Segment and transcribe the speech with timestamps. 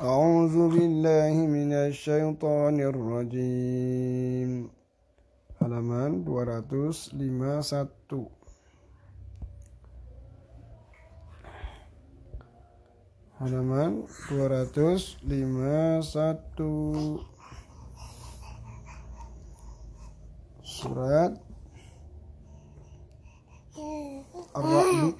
[0.00, 4.72] أعوذ بالله من الشيطان الرجيم
[5.60, 7.20] halaman 251
[13.36, 15.76] halaman 251
[20.64, 21.36] surat
[24.56, 25.12] Ar-Ra'd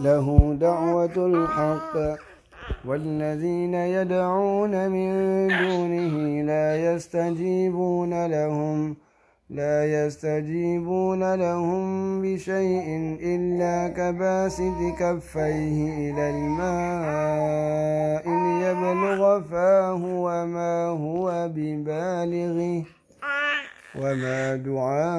[0.00, 0.26] له
[0.56, 2.29] دعوة الحق
[2.84, 5.10] والذين يدعون من
[5.48, 8.96] دونه لا يستجيبون لهم
[9.50, 22.84] لا يستجيبون لهم بشيء إلا كباسط كفيه إلى الماء ليبلغ فاه وما هو ببالغه.
[24.00, 25.10] وما دعاء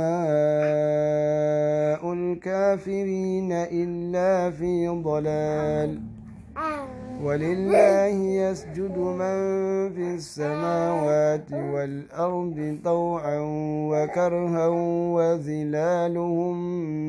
[2.14, 6.02] الكافرين إلا في ضلال.
[7.24, 9.38] ولله يسجد من
[9.94, 13.40] في السماوات والأرض طوعا
[13.92, 14.68] وكرها
[15.16, 16.58] وظلالهم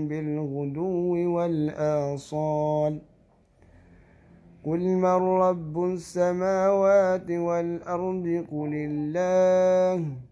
[0.09, 2.99] بالغدو والآصال.
[4.65, 10.32] قل من رب السماوات والأرض؟ قل الله.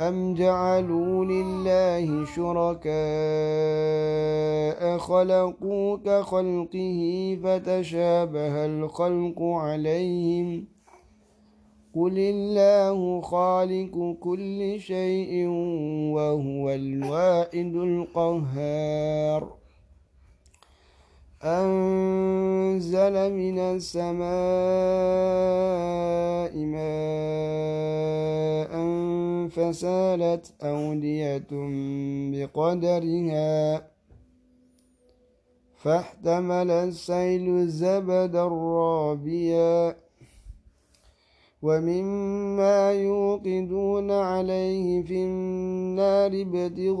[0.00, 2.90] أم جعلوا لله شركاء
[4.98, 10.64] خلقوا كخلقه فتشابه الخلق عليهم
[11.94, 15.46] قل الله خالق كل شيء
[16.14, 19.59] وهو الواحد القهار
[21.42, 24.20] أنزل من السماء
[26.56, 27.90] ماء
[29.48, 31.48] فسالت أودية
[32.32, 33.82] بقدرها
[35.76, 39.96] فاحتمل السيل زبدا رابيا
[41.62, 47.00] ومما يوقدون عليه في النار ابتغاء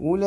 [0.00, 0.22] أولئك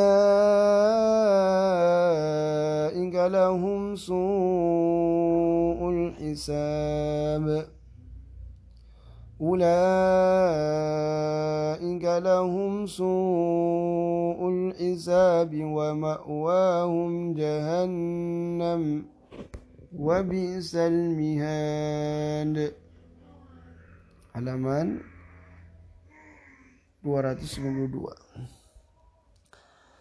[3.16, 7.68] لهم سوء الحساب.
[9.42, 9.66] أولئك
[12.04, 19.06] لهم سوء الحساب ومأواهم جهنم
[19.96, 22.74] وبئس المهاد.
[24.32, 25.04] Halaman
[27.04, 28.61] 252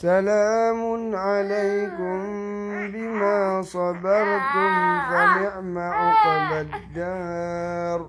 [0.00, 0.80] سلام
[1.16, 2.18] عليكم
[2.92, 4.72] بما صبرتم
[5.10, 8.00] فنعم عقب الدار.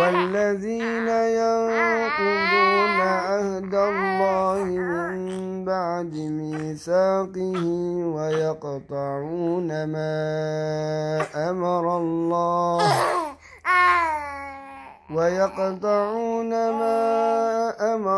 [0.00, 1.08] والذين
[1.42, 7.64] ينقضون عهد الله من بعد ميثاقه
[8.16, 10.14] ويقطعون ما
[11.50, 12.82] أمر الله
[15.14, 16.98] ويقطعون ما
[17.94, 18.17] أمر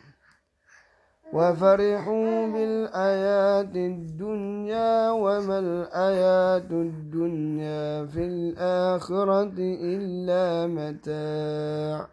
[1.33, 12.07] وفرحوا بالآيات الدنيا وما الآيات الدنيا في الآخرة إلا متاع.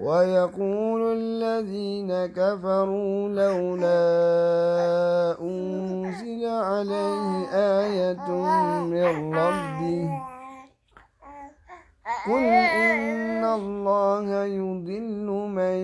[0.00, 4.00] ويقول الذين كفروا لولا
[5.40, 8.30] أنزل عليه آية
[8.80, 10.25] من ربه
[12.26, 15.78] قل إن الله يضل من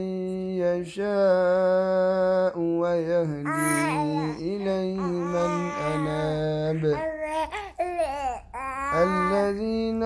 [0.59, 3.71] يشاء ويهدي
[4.43, 5.53] إليه من
[5.95, 6.83] أناب.
[8.93, 10.03] الذين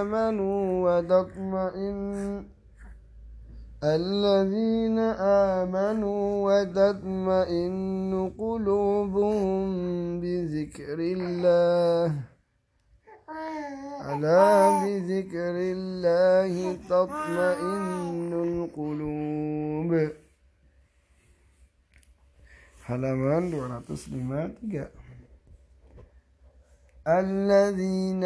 [0.00, 1.98] آمنوا وتطمئن
[3.84, 4.98] الذين
[5.58, 9.64] آمنوا وتطمئن قلوبهم
[10.20, 12.06] بذكر الله.
[14.10, 14.50] ألا
[14.84, 16.52] بذكر الله
[16.88, 19.92] تطمئن القلوب.
[22.90, 24.90] Halaman 253
[27.08, 28.24] الذين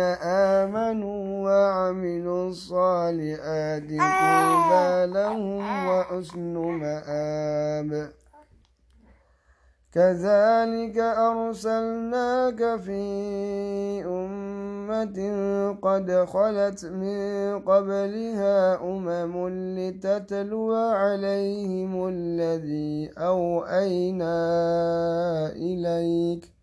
[0.59, 8.13] آمنوا وعملوا الصالحات طوبى لهم وحسن مآب.
[9.95, 13.03] كذلك أرسلناك في
[14.07, 15.19] أمة
[15.83, 19.49] قد خلت من قبلها أمم
[19.79, 24.37] لتتلو عليهم الذي أوأينا
[25.57, 26.54] إليك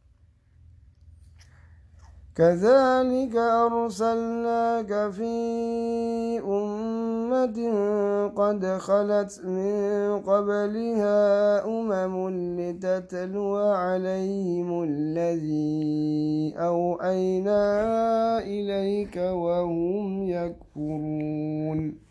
[2.36, 5.36] كذلك أرسلناك في
[6.40, 7.58] أمة
[8.36, 12.30] قد خلت من قبلها أمم
[12.60, 17.64] لتتلو عليهم الذي أوحينا
[18.40, 22.11] إليك وهم يكفرون.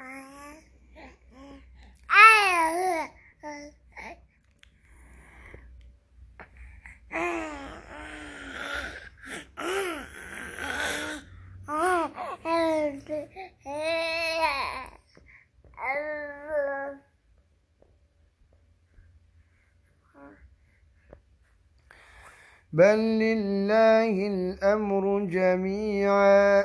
[22.73, 26.63] بل لله الأمر جميعا.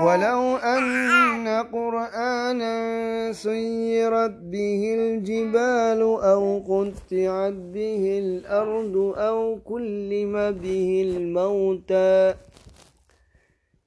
[0.00, 2.76] ولو أن قرآنا
[3.32, 12.34] سيرت به الجبال أو قطعت به الأرض أو كلم به الموتى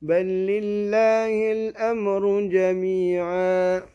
[0.02, 3.95] بل لله الأمر جميعا.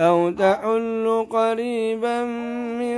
[0.00, 2.24] أو تحل قريبا
[2.80, 2.96] من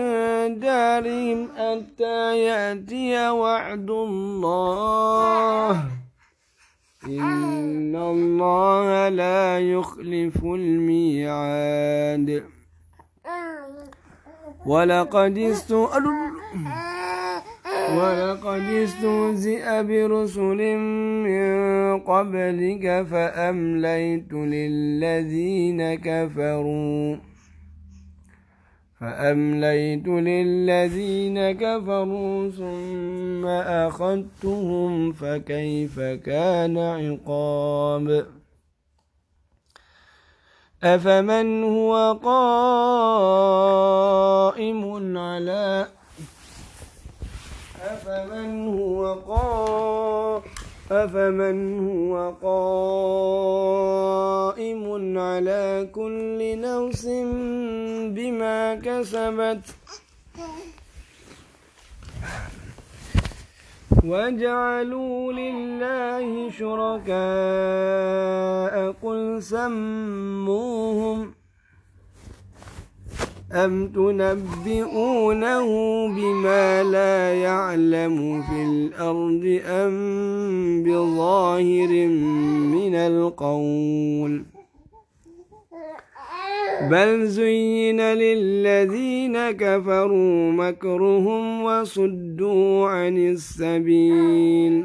[0.61, 5.71] دارهم حتى يأتي وعد الله.
[7.07, 12.45] إن الله لا يخلف الميعاد.
[14.67, 16.15] ولقد استؤذن
[17.93, 20.77] ولقد استهزئ برسل
[21.27, 21.49] من
[22.01, 27.17] قبلك فأمليت للذين كفروا.
[29.01, 33.47] فأمليت للذين كفروا ثم
[33.87, 38.27] أخذتهم فكيف كان عقاب؟
[40.85, 42.19] أفمن هو
[44.53, 45.87] قائم على
[47.85, 50.43] أفمن هو قائم
[50.91, 52.33] أفمن هو
[54.53, 54.85] قائم
[55.19, 57.07] على كل نفس
[58.17, 59.65] بما كسبت.
[64.05, 67.15] وجعلوا لله شركاء
[69.03, 71.34] قل سموهم
[73.55, 75.69] أم تنبئونه
[76.09, 79.95] بما لا يعلم في الأرض أم
[80.83, 82.07] بظاهر
[82.75, 84.45] من القول
[86.91, 94.85] بل زين للذين كفروا مكرهم وصدوا عن السبيل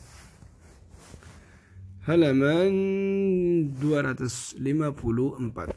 [2.07, 2.73] halaman
[3.77, 5.67] 254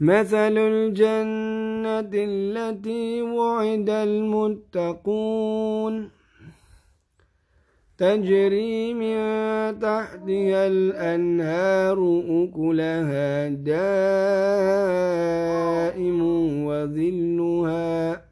[0.00, 5.94] مثل الجنة التي وعد المتقون
[7.98, 9.16] تجري من
[9.78, 13.72] تحتها الأنهار أكلها دائم
[16.66, 18.31] وظلها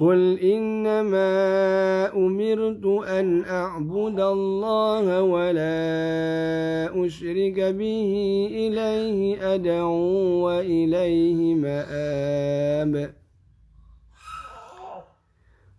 [0.00, 1.32] قل إنما
[2.16, 5.76] أمرت أن أعبد الله ولا
[7.06, 8.12] أشرك به
[8.50, 13.14] إليه أدعو وإليه مآب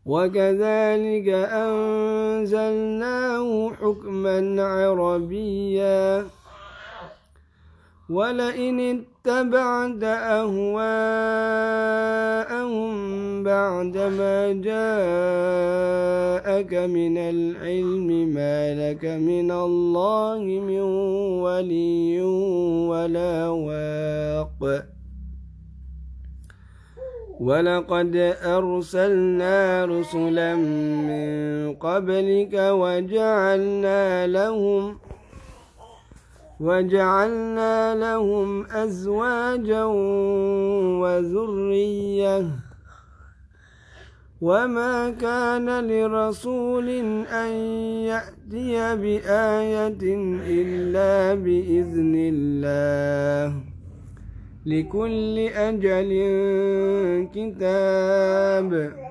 [0.06, 1.28] وكذلك
[1.66, 2.90] أنزلناه
[3.74, 6.26] حكما عربيا
[8.10, 10.82] ولئن اتبعت أهواءهم
[13.44, 15.94] بعدما جاءك
[16.74, 20.82] من العلم ما لك من الله من
[21.46, 22.22] ولي
[22.90, 24.86] ولا واق.
[27.40, 35.11] ولقد أرسلنا رسلا من قبلك وجعلنا لهم
[36.62, 39.84] وجعلنا لهم أزواجا
[41.02, 42.46] وذرية.
[44.42, 46.90] وما كان لرسول
[47.26, 47.52] أن
[48.06, 50.04] يأتي بآية
[50.48, 53.54] إلا بإذن الله.
[54.66, 56.12] لكل أجل
[57.34, 59.11] كتاب.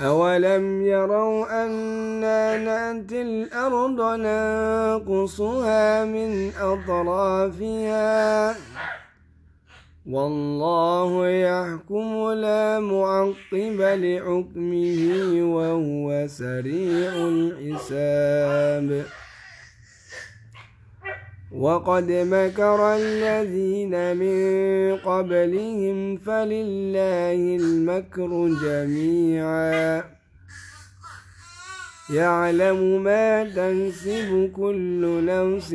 [0.00, 8.10] أولم يروا أنا نأتي الأرض ننقصها من أطرافها
[10.06, 15.02] والله يحكم لا معقب لحكمه
[15.54, 19.04] وهو سريع الحساب
[21.50, 28.30] وقد مكر الذين من قبلهم فلله المكر
[28.64, 30.04] جميعا.
[32.10, 35.74] يعلم ما تنسب كل نفس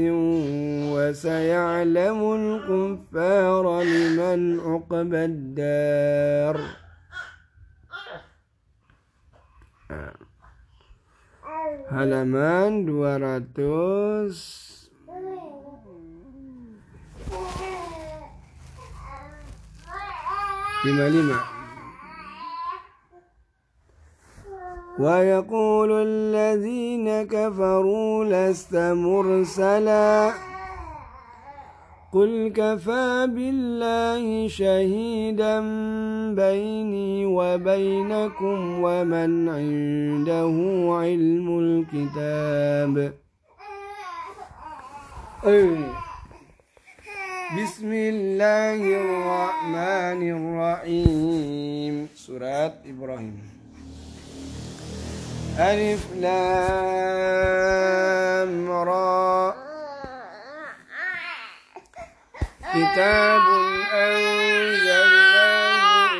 [0.96, 6.58] وسيعلم الكفار لمن عقب الدار.
[11.96, 14.75] halaman 200
[20.86, 21.39] lima lima
[25.00, 30.32] ويقول الذين كفروا لست مرسلا.
[32.13, 35.60] قل كفى بالله شهيدا
[36.32, 40.56] بيني وبينكم ومن عنده
[41.04, 43.13] علم الكتاب.
[45.43, 46.05] أيه
[47.56, 52.10] بسم الله الرحمن الرحيم.
[52.15, 53.39] سورة إبراهيم.
[55.60, 57.12] ألف لام
[58.72, 59.56] را.
[62.76, 63.46] كتاب
[63.94, 65.32] أنزلناه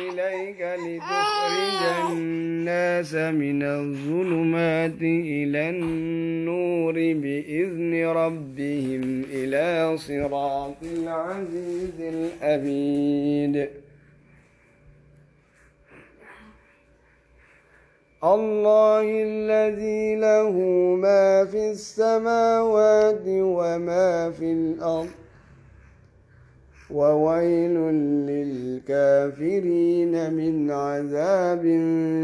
[0.08, 1.25] إليك لتخرج
[2.76, 13.68] الناس من الظلمات إلى النور بإذن ربهم إلى صراط العزيز الحميد
[18.24, 20.52] الله الذي له
[21.06, 25.25] ما في السماوات وما في الأرض.
[26.90, 27.76] وويل
[28.30, 31.62] للكافرين من عذاب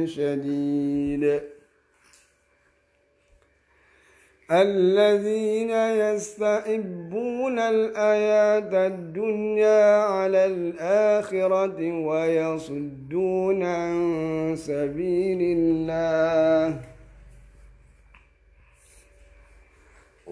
[0.07, 1.41] شديد.
[4.51, 16.92] الذين يستحبون الآيات الدنيا على الآخرة ويصدون عن سبيل الله.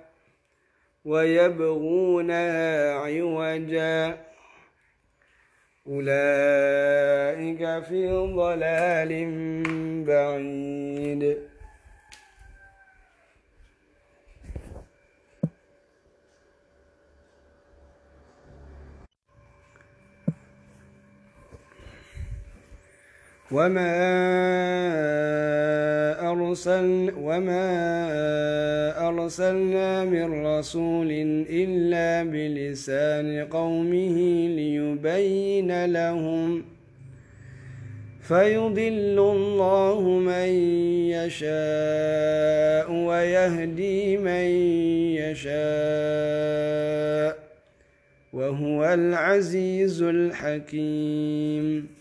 [1.05, 4.17] ويبغونها عوجا.
[5.87, 9.11] أولئك في ضلال
[10.07, 11.50] بعيد.
[23.51, 23.91] وما
[26.31, 27.67] أرسل وما
[29.07, 31.11] أرسلنا من رسول
[31.49, 36.63] إلا بلسان قومه ليبين لهم
[38.21, 40.49] فيضل الله من
[41.11, 44.45] يشاء ويهدي من
[45.19, 45.51] يشاء
[48.33, 52.00] وهو العزيز الحكيم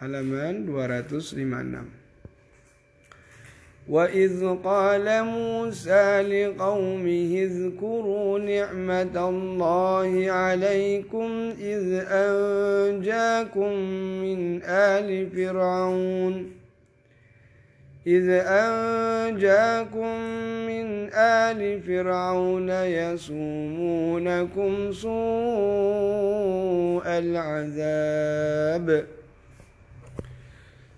[0.00, 1.84] Halaman 256
[3.88, 13.72] وإذ قال موسى لقومه اذكروا نعمة الله عليكم إذ أنجاكم
[14.20, 16.52] من آل فرعون
[18.06, 20.20] إذ أنجاكم
[20.66, 25.06] من آل فرعون يسومونكم سوء
[27.06, 29.15] العذاب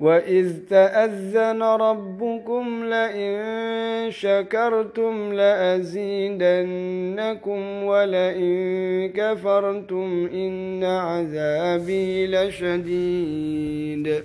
[0.00, 6.64] وإذ تأذن ربكم لئن شكرتم لأزيدنكم
[7.84, 14.24] ولئن كفرتم إن عذابي لشديد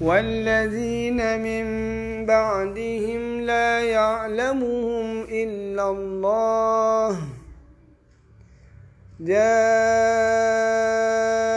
[0.00, 1.66] والذين من
[2.26, 7.18] بعدهم لا يعلمهم إلا الله.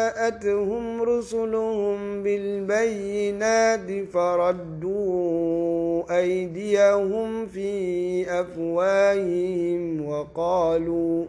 [0.04, 7.72] جاءتهم رسلهم بالبينات فردوا أيديهم في
[8.42, 11.26] أفواههم وقالوا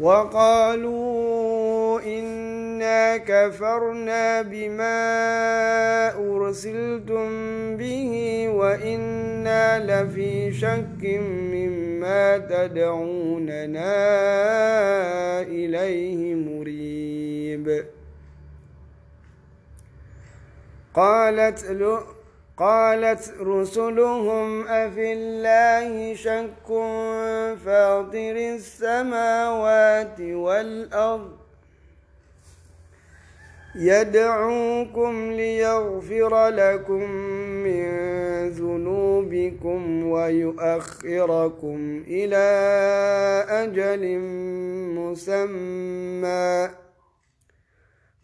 [0.00, 2.00] وقالوا
[3.16, 4.98] كفرنا بما
[6.16, 7.28] أرسلتم
[7.76, 8.12] به
[8.48, 11.02] وإنا لفي شك
[11.52, 13.94] مما تدعوننا
[15.40, 17.84] إليه مريب.
[20.94, 21.58] قالت
[22.56, 26.68] قالت رسلهم أفي الله شك
[27.64, 31.41] فاطر السماوات والأرض
[33.74, 37.10] يدعوكم ليغفر لكم
[37.64, 37.88] من
[38.48, 42.46] ذنوبكم ويؤخركم إلى
[43.48, 44.18] أجل
[44.98, 46.81] مسمى.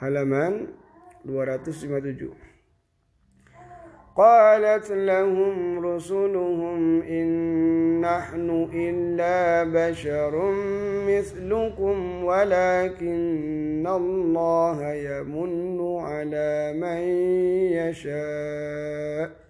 [0.00, 0.66] halaman
[1.24, 2.50] 257
[4.16, 7.28] قالت لهم رسلهم إن
[8.00, 10.52] نحن إلا بشر
[11.08, 17.00] مثلكم ولكن الله يمن على من
[17.78, 19.49] يشاء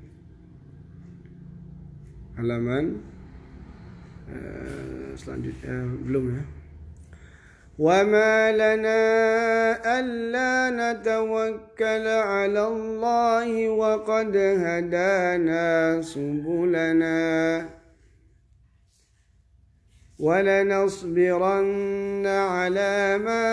[2.41, 2.97] Halaman
[5.13, 5.77] selanjutnya
[6.09, 6.43] belum ya
[7.81, 9.01] وما لنا
[9.81, 17.65] ألا نتوكل على الله وقد هدانا سبلنا.
[20.21, 23.45] ولنصبرن على ما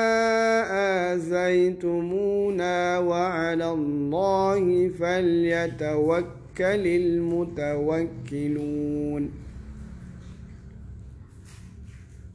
[1.16, 6.37] آزيتمونا وعلى الله فليتوكل
[6.86, 8.58] المتوكلون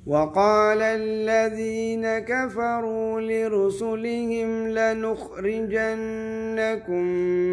[0.08, 5.84] وقال الذين كفروا لرسلهم لنخرجنكم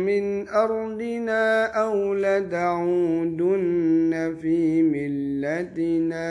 [0.07, 6.31] من أرضنا أو لتعودن في ملتنا.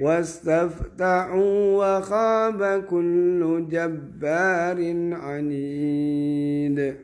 [0.00, 4.78] واستفتحوا وخاب كل جبار
[5.12, 6.96] عنيد.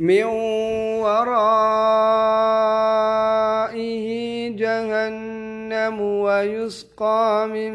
[0.00, 0.24] من
[1.04, 1.68] ورائه
[4.56, 7.72] جهنم ويسقى من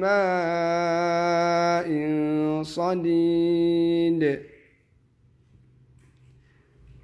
[0.00, 1.88] ماء
[2.62, 4.51] صديد.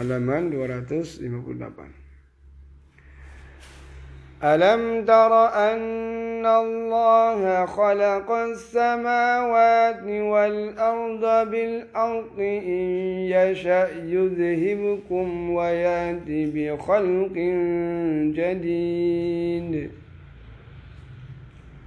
[0.00, 1.84] halaman 258
[4.44, 12.88] ألم تر أن الله خلق السماوات والأرض بالأرض إن
[13.36, 17.36] يشأ يذهبكم ويأتي بخلق
[18.38, 19.90] جديد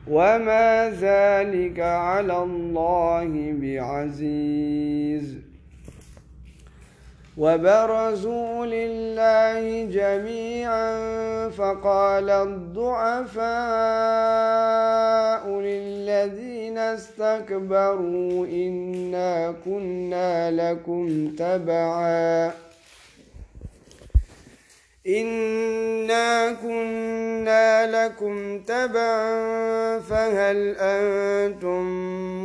[0.08, 5.43] وما ذلك على الله بعزيز
[7.38, 10.94] وبرزوا لله جميعا
[11.50, 13.44] فقال الضعفاء
[15.50, 22.52] للذين استكبروا إنا كنا لكم تبعاً
[25.08, 31.84] إنا كنا لكم تبعا فهل أنتم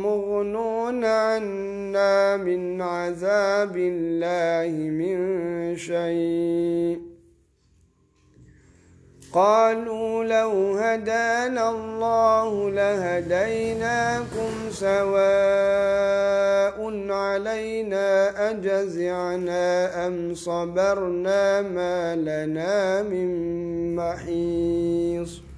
[0.01, 5.17] مغنون عنا من عذاب الله من
[5.77, 7.08] شيء
[9.33, 15.09] قالوا لو هدانا الله لهديناكم سواء
[17.09, 23.29] علينا أجزعنا أم صبرنا ما لنا من
[23.95, 25.48] محيص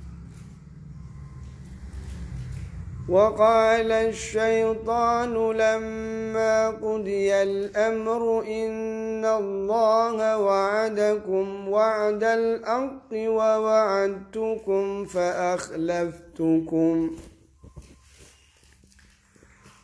[3.12, 16.96] وقال الشيطان لما قضي الأمر إن الله وعدكم وعد الأرض ووعدتكم فأخلفتكم.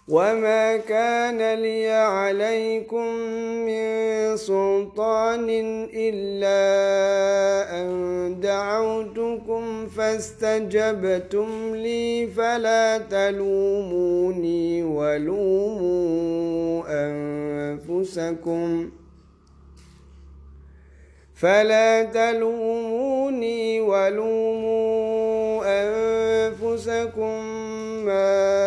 [0.08, 3.08] وما كان لي عليكم
[3.68, 5.50] من سلطان
[5.94, 6.64] إلا
[7.82, 18.90] أن دعوتكم فاستجبتم لي فلا تلوموني ولوموا أنفسكم
[21.36, 27.44] فلا تلوموني ولوموا أنفسكم
[28.06, 28.67] ما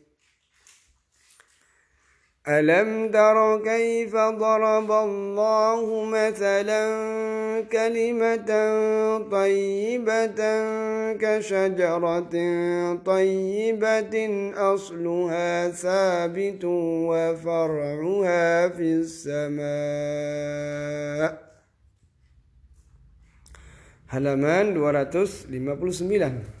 [2.47, 6.85] ألم تر كيف ضرب الله مثلا
[7.71, 8.51] كلمة
[9.31, 10.41] طيبة
[11.21, 12.33] كشجرة
[13.05, 14.15] طيبة
[14.73, 16.65] أصلها ثابت
[17.09, 19.61] وفرعها في السماء
[24.11, 26.60] halaman 259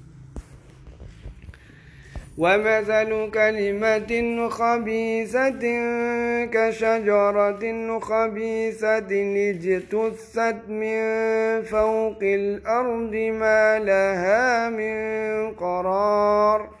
[2.37, 5.63] ومثل كلمة خبيثة
[6.45, 9.11] كشجرة خبيثة
[9.49, 11.01] اجتثت من
[11.61, 14.95] فوق الأرض ما لها من
[15.53, 16.80] قرار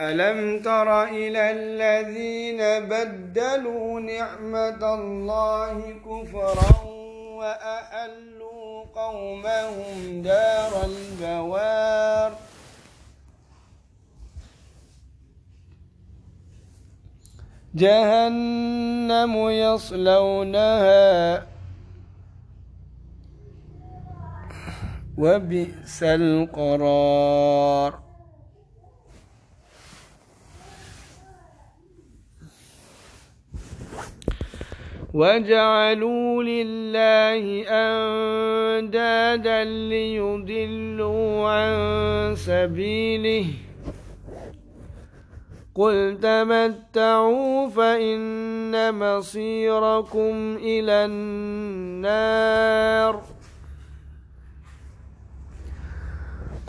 [0.00, 6.84] ألم تر إلى الذين بدلوا نعمة الله كفرا
[7.36, 12.32] وأحلوا قومهم دار البوار
[17.74, 21.46] جهنم يصلونها
[25.18, 28.09] وبئس القرار
[35.14, 43.46] وجعلوا لله أندادا ليضلوا عن سبيله.
[45.74, 53.22] قل تمتعوا فإن مصيركم إلى النار.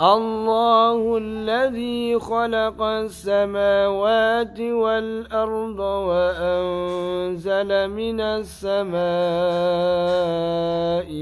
[0.00, 9.00] الله الذي خلق السماوات والأرض وأنزل من السماء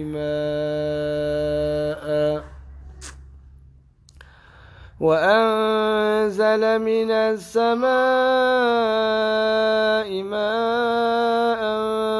[0.02, 1.48] ماءً
[5.00, 7.88] وأنزل من السماء
[10.22, 11.67] ماء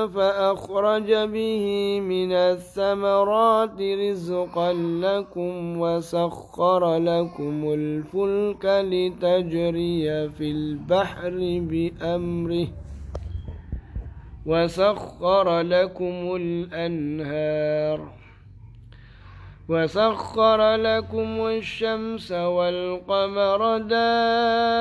[0.07, 1.65] فأخرج به
[2.01, 11.35] من الثمرات رزقا لكم وسخر لكم الفلك لتجري في البحر
[11.71, 12.67] بأمره
[14.47, 18.01] وسخر لكم الأنهار
[19.68, 24.76] وسخر لكم الشمس والقمر دائبين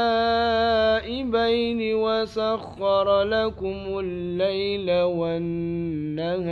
[1.95, 6.47] وسخر لكم الليل والنهار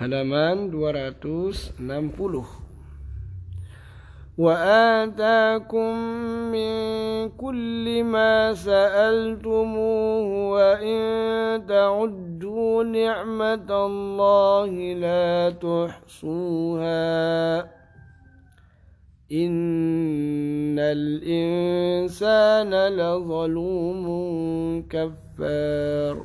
[0.00, 2.65] halaman 260
[4.38, 5.96] وآتاكم
[6.52, 6.70] من
[7.28, 17.60] كل ما سألتموه وإن تعدوا نعمة الله لا تحصوها.
[19.32, 24.06] إن الإنسان لظلوم
[24.88, 26.24] كفار.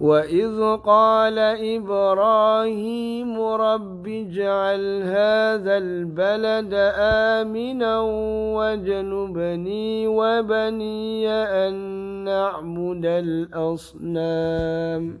[0.00, 1.38] وإذ قال
[1.76, 8.00] إبراهيم رب اجعل هذا البلد آمنا
[8.56, 11.74] واجنبني وبني أن
[12.24, 15.20] نعبد الأصنام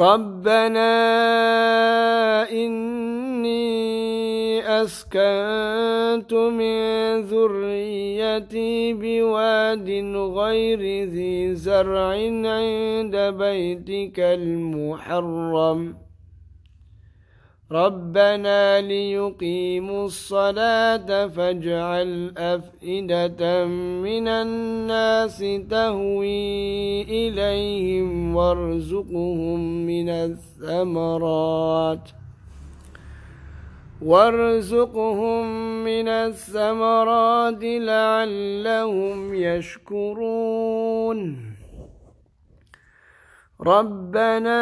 [0.00, 0.90] ربنا
[2.50, 3.68] إني
[4.82, 9.90] أسكنت من ذريتي بواد
[10.38, 12.08] غير ذي زرع
[12.44, 16.07] عند بيتك المحرم
[17.72, 25.38] ربنا ليقيموا الصلاة فاجعل أفئدة من الناس
[25.70, 32.08] تهوي إليهم وارزقهم من الثمرات
[34.02, 35.44] وارزقهم
[35.84, 41.47] من الثمرات لعلهم يشكرون
[43.68, 44.60] ربنا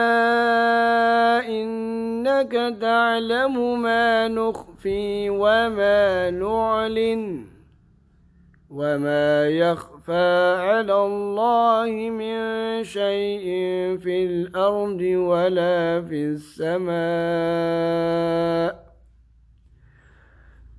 [1.48, 7.46] إنك تعلم ما نخفي وما نعلن
[8.70, 12.38] وما يخفى على الله من
[12.84, 13.44] شيء
[13.98, 16.96] في الأرض ولا في السماء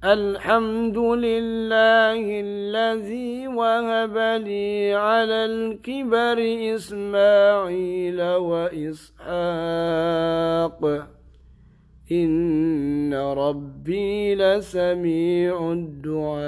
[0.04, 6.38] الحمد لله الذي وهب لي على الكبر
[6.76, 9.26] إسماعيل وإسحاق.
[12.12, 16.48] إن ربي لسميع الدعاء.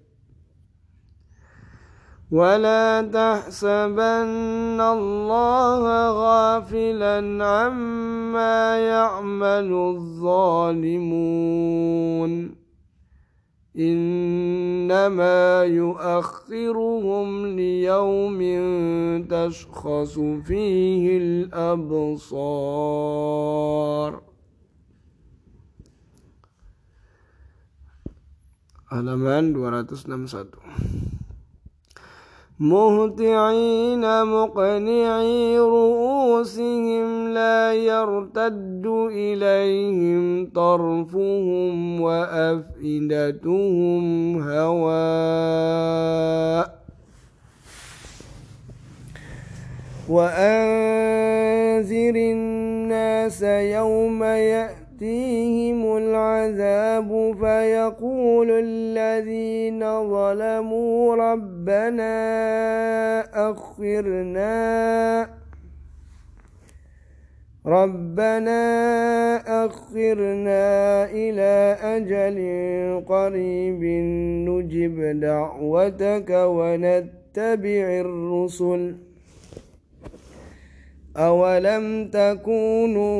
[2.31, 11.11] ولا تحسبن الله غافلا عما يعمل الظالمون
[13.77, 18.39] انما يؤخرهم ليوم
[19.27, 22.71] تشخص فيه الابصار
[28.91, 31.10] halaman 261
[32.61, 44.03] مهطعين مقنعي رؤوسهم لا يرتد إليهم طرفهم وأفئدتهم
[44.41, 45.61] هواء
[50.09, 59.79] وأنذر الناس يوم يأتي يأتيهم العذاب فيقول الذين
[60.09, 62.11] ظلموا ربنا
[63.49, 65.29] أخرنا
[67.65, 68.61] ربنا
[69.65, 72.37] أخرنا إلى أجل
[73.05, 73.83] قريب
[74.49, 79.10] نجب دعوتك ونتبع الرسل
[81.17, 83.11] أولم تكونوا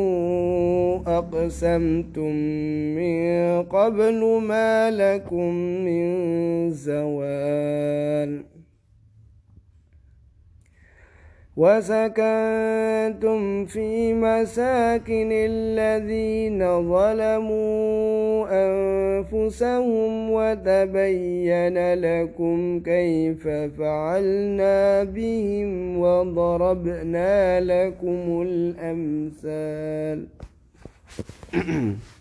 [1.17, 2.35] أقسمتم
[2.95, 5.53] من قبل ما لكم
[5.85, 8.50] من زوال
[11.57, 30.27] وسكنتم في مساكن الذين ظلموا أنفسهم وتبين لكم كيف فعلنا بهم وضربنا لكم الأمثال.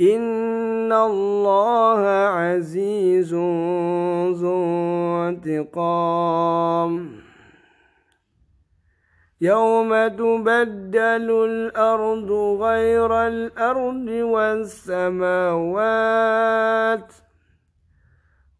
[0.00, 4.64] إن الله عزيز ذو
[5.28, 7.10] انتقام.
[9.40, 12.30] يوم تبدل الأرض
[12.62, 15.42] غير الأرض والسماوات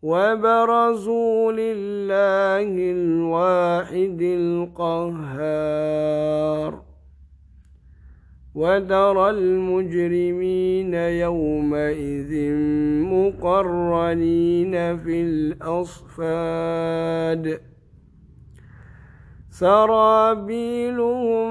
[0.02, 5.78] وبرزوا لله الواحد القهار.
[8.58, 12.32] وترى المجرمين يومئذ
[13.14, 15.22] مقرنين في
[15.62, 16.64] الأصفاد
[19.50, 21.48] سرابيلهم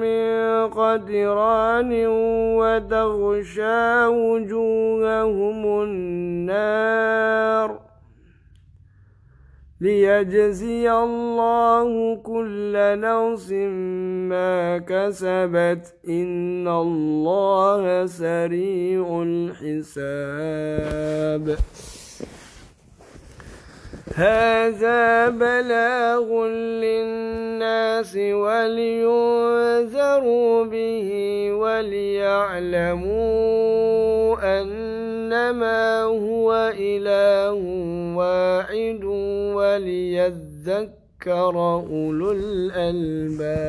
[0.00, 0.26] من
[0.68, 1.92] قدران
[2.58, 7.14] وتغشى وجوههم النار
[9.84, 12.72] ليجزي الله كل
[13.06, 13.52] نفس
[14.32, 20.24] ما كسبت إن الله سريع الحساب.
[24.12, 26.46] هذا بلاغ
[26.84, 29.04] للناس ولينذروا
[30.64, 31.10] به
[31.52, 33.14] وليعلموا
[34.60, 37.52] أنما هو إله
[38.16, 39.04] واحد
[39.54, 40.94] وليذكر
[41.90, 43.64] أولو الألباب.